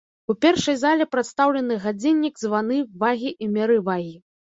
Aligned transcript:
У 0.33 0.35
першай 0.43 0.75
зале 0.83 1.05
прадстаўлены 1.15 1.77
гадзіннік, 1.83 2.39
званы, 2.45 2.79
вагі 3.05 3.35
і 3.47 3.51
меры 3.59 3.77
вагі. 3.91 4.15